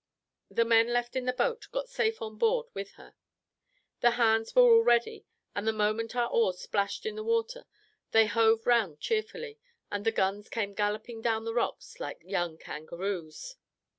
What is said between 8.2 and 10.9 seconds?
hove round cheerfully, and the guns came